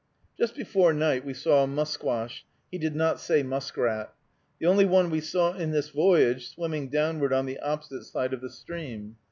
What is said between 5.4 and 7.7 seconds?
in this voyage, swimming downward on the